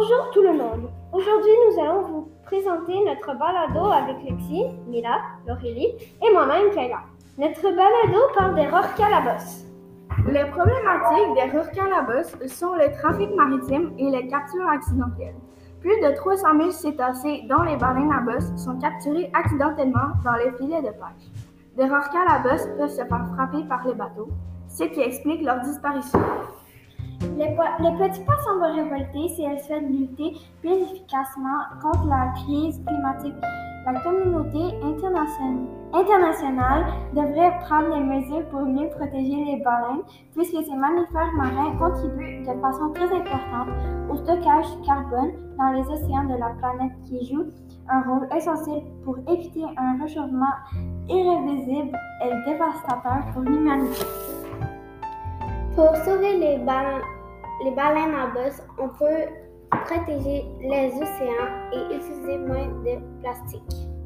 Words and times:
Bonjour 0.00 0.30
tout 0.32 0.42
le 0.42 0.52
monde. 0.52 0.88
Aujourd'hui, 1.12 1.50
nous 1.66 1.82
allons 1.82 2.02
vous 2.02 2.28
présenter 2.44 2.94
notre 3.04 3.36
balado 3.36 3.90
avec 3.90 4.22
Lexi, 4.22 4.62
Mila, 4.86 5.18
Laurélie 5.44 5.92
et 6.22 6.32
moi-même, 6.32 6.70
Kayla. 6.72 7.00
Notre 7.36 7.62
balado 7.62 8.20
parle 8.32 8.54
des 8.54 8.68
rorquals 8.68 9.40
Les 10.28 10.44
problématiques 10.52 11.34
des 11.34 11.50
rorquals 11.50 12.24
sont 12.48 12.74
le 12.74 12.92
trafic 12.96 13.34
maritime 13.34 13.92
et 13.98 14.08
les 14.10 14.28
captures 14.28 14.68
accidentelles. 14.68 15.34
Plus 15.80 16.00
de 16.00 16.14
300 16.14 16.46
000 16.58 16.70
cétacés, 16.70 17.42
dont 17.48 17.62
les 17.62 17.74
baleines 17.74 18.12
à 18.12 18.20
bosse, 18.20 18.54
sont 18.54 18.78
capturés 18.78 19.32
accidentellement 19.34 20.14
dans 20.24 20.34
les 20.34 20.52
filets 20.58 20.82
de 20.82 20.90
pêche. 20.90 21.26
Des 21.76 21.88
rorquals 21.88 22.28
à 22.28 22.38
bosse 22.38 22.68
peuvent 22.78 22.88
se 22.88 23.04
faire 23.04 23.26
frapper 23.34 23.64
par 23.68 23.84
les 23.84 23.94
bateaux, 23.94 24.28
ce 24.68 24.84
qui 24.84 25.00
explique 25.00 25.44
leur 25.44 25.58
disparition. 25.58 26.20
Les, 27.38 27.46
petits 27.46 28.20
pois 28.24 28.36
semblent 28.38 28.64
révoltés 28.64 29.28
si 29.28 29.44
elles 29.44 29.60
souhaitent 29.60 29.88
lutter 29.88 30.32
plus 30.60 30.72
efficacement 30.72 31.60
contre 31.80 32.04
la 32.08 32.32
crise 32.34 32.82
climatique. 32.84 33.36
La 33.86 34.00
communauté 34.00 34.58
internationale 34.82 36.86
devrait 37.14 37.56
prendre 37.60 37.94
des 37.94 38.02
mesures 38.02 38.44
pour 38.48 38.62
mieux 38.62 38.88
protéger 38.88 39.44
les 39.44 39.62
baleines, 39.62 40.02
puisque 40.34 40.64
ces 40.64 40.74
mammifères 40.74 41.30
marins 41.36 41.76
contribuent 41.78 42.40
de 42.40 42.60
façon 42.60 42.90
très 42.92 43.04
importante 43.04 43.68
au 44.10 44.16
stockage 44.16 44.66
carbone 44.84 45.30
dans 45.56 45.70
les 45.74 45.88
océans 45.88 46.24
de 46.24 46.34
la 46.40 46.50
planète 46.58 46.96
qui 47.04 47.24
joue 47.24 47.52
un 47.88 48.02
rôle 48.02 48.26
essentiel 48.36 48.82
pour 49.04 49.16
éviter 49.30 49.62
un 49.76 49.96
réchauffement 50.02 50.56
irréversible 51.08 51.96
et 52.24 52.50
dévastateur 52.50 53.26
pour 53.32 53.42
l'humanité. 53.42 54.04
Pour 55.76 55.94
sauver 56.04 56.36
les, 57.64 57.70
baleines 57.70 58.14
à 58.14 58.26
bosse, 58.28 58.62
on 58.78 58.88
peut 58.88 59.26
protéger 59.84 60.44
les 60.60 60.92
océans 60.94 61.70
et 61.72 61.94
utiliser 61.94 62.38
moins 62.38 62.68
de 62.84 63.20
plastique. 63.20 63.97